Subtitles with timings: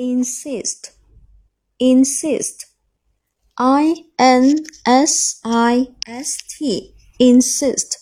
[0.00, 0.92] insist,
[1.78, 2.64] insist,
[3.56, 7.96] I N S I S T, insist,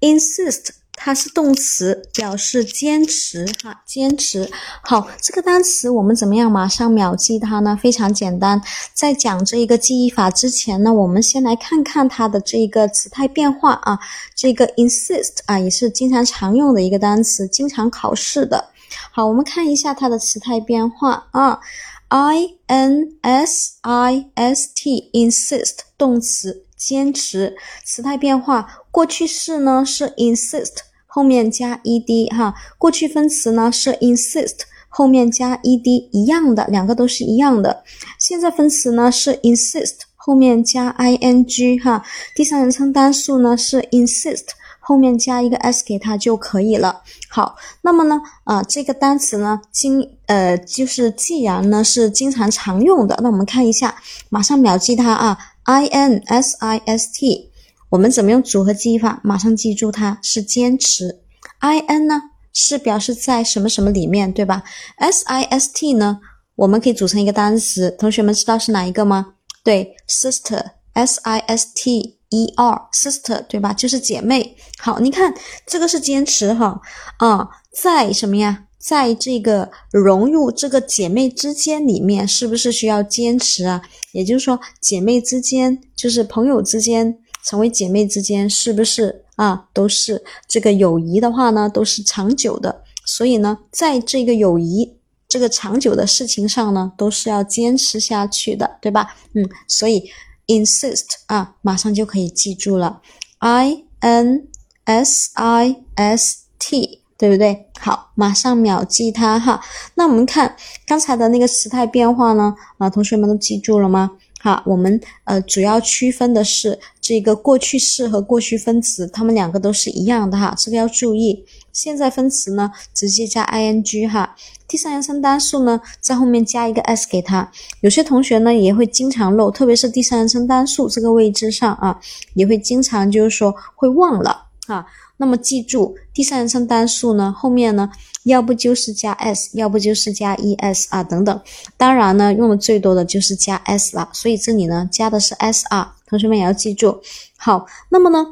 [0.00, 4.50] insist，它是动词，表示坚持哈，坚持。
[4.82, 7.78] 好，这个单词我们怎么样马上秒记它呢？
[7.78, 8.62] 非常简单，
[8.94, 13.98] 在讲这一个记忆法之前呢，我们先来看看它的这一个词态变化啊。
[14.34, 18.70] 这个 insist 啊，也是经常常用的一个单词，经常考试的。
[19.12, 21.60] 好，我们看一下它的词态变化啊
[22.08, 37.84] ，I N S I S T insist 动词坚持，词态变化，过去式呢是 insist 后面加 ed 哈，过去分词呢是 insist 后面加 ed 一样的，两个都是一样的。
[38.18, 42.04] 现在分词呢是 insist 后面加 ing 哈，
[42.34, 44.46] 第三人称单数呢是 insist。
[44.86, 47.02] 后面加一个 s 给它就可以了。
[47.30, 53.96] 好，那么呢，啊，这个单词呢，经呃，就是既然呢是经常常用的，那我们看一下，
[54.28, 57.50] 马上秒记它啊，i n s i s t，
[57.88, 59.20] 我们怎么用组合记忆法？
[59.24, 61.20] 马上记住它是坚持
[61.60, 62.20] ，i n 呢
[62.52, 64.62] 是表示在什么什么里面，对吧
[64.98, 66.20] ？s i s t 呢，
[66.56, 69.34] 我们可以组成一个单词，同学们知道是哪一个吗？
[69.64, 73.72] 对，sister s i s t e r，sister 对吧？
[73.72, 74.56] 就是姐妹。
[74.84, 75.32] 好，你看
[75.66, 76.78] 这个是坚持哈
[77.16, 78.64] 啊，在什么呀？
[78.78, 83.80] 在这个融入这个姐妹之间里面，是不是需要坚持啊？
[84.12, 89.64] 也就是说，姐妹之间就是朋友之间成为姐妹之间，是不是啊？
[89.72, 92.84] 都是这个友谊的话呢，都是长久的。
[93.06, 99.16] 所以呢，在这个友谊这个长久的事情上呢，都是要坚持下去的，对吧？
[99.32, 100.10] 嗯，所以。
[100.46, 103.00] insist 啊，马上就可以记住了
[103.38, 104.46] ，i n
[104.84, 107.66] s i s t，对不对？
[107.78, 109.60] 好，马上秒记它哈。
[109.94, 112.54] 那我们看刚才的那个时态变化呢？
[112.78, 114.12] 啊，同学们都记住了吗？
[114.40, 121.46] 好，我们呃主要区分的是这个过去式和过去分词，它们两个都是一样的哈，这个要注意。
[121.72, 124.36] 现在分词呢，直接加 ing 哈，
[124.68, 127.50] 第三人称单数呢，在后面加一个 s 给它。
[127.80, 131.98] 有些同学呢也会经常漏，特别是第三人称单数这个位置上啊，
[132.34, 134.86] 也会经常就是说会忘了啊。
[135.16, 137.90] 那么记住，第三人称单数呢，后面呢，
[138.24, 141.40] 要不就是加 s，要不就是加 es 啊等等。
[141.76, 147.00] 当然呢，用的最多的就是加 s 了，所以这里呢加的是 s 啊，同学们也要记住。
[147.36, 148.26] 好，那么呢，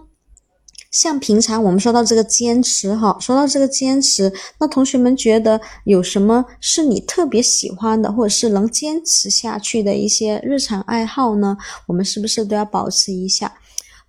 [0.91, 11.56] 像平常我们说到这个坚持哈，说到这个坚持，那同学们觉得有什么是你特别喜欢的，或者是能坚持下去的一些日常爱好呢？
[11.87, 13.54] 我们是不是都要保持一下？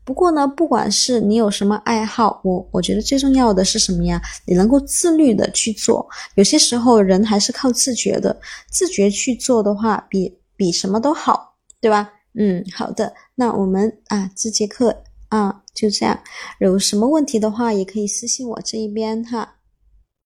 [0.06, 4.22] 不过呢，不管是你有什么爱好，我我觉得最重要的是什么呀？
[4.46, 6.08] 你能够自律的去做。
[6.36, 8.38] 有些时候人还是靠自觉的，
[8.70, 12.12] 自觉去做的话，比比什么都好，对吧？
[12.36, 13.14] 嗯，好的。
[13.36, 16.20] 那我们啊，这节课啊就这样。
[16.60, 19.56] 有什么问题的话，也可以私信我这一边哈。